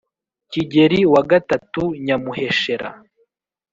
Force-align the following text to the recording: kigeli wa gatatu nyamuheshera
kigeli 0.51 0.99
wa 1.13 1.21
gatatu 1.31 1.83
nyamuheshera 2.05 2.89